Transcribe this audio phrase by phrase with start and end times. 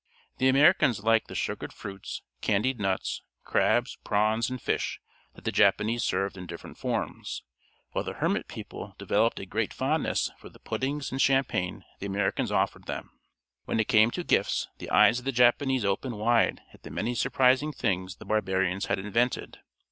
[0.39, 4.99] The Americans liked the sugared fruits, candied nuts, crabs, prawns, and fish
[5.35, 7.43] that the Japanese served in different forms,
[7.91, 12.51] while the hermit people developed a great fondness for the puddings and champagne the Americans
[12.51, 13.11] offered them.
[13.65, 17.13] When it came to gifts, the eyes of the Japanese opened wide at the many
[17.13, 19.59] surprising things the barbarians had invented.